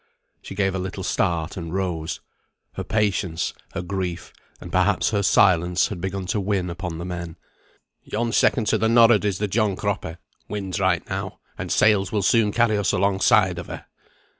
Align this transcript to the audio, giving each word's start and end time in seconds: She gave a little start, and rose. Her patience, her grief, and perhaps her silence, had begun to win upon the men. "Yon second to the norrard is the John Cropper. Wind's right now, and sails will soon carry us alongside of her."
She 0.41 0.55
gave 0.55 0.73
a 0.73 0.79
little 0.79 1.03
start, 1.03 1.55
and 1.55 1.71
rose. 1.75 2.21
Her 2.73 2.83
patience, 2.83 3.53
her 3.75 3.83
grief, 3.83 4.33
and 4.59 4.71
perhaps 4.71 5.11
her 5.11 5.21
silence, 5.21 5.89
had 5.89 6.01
begun 6.01 6.25
to 6.25 6.39
win 6.39 6.71
upon 6.71 6.97
the 6.97 7.05
men. 7.05 7.35
"Yon 8.05 8.31
second 8.31 8.65
to 8.69 8.79
the 8.79 8.89
norrard 8.89 9.23
is 9.25 9.37
the 9.37 9.47
John 9.47 9.75
Cropper. 9.75 10.17
Wind's 10.49 10.79
right 10.79 11.07
now, 11.07 11.37
and 11.55 11.71
sails 11.71 12.11
will 12.11 12.23
soon 12.23 12.51
carry 12.51 12.79
us 12.79 12.91
alongside 12.93 13.59
of 13.59 13.67
her." 13.67 13.85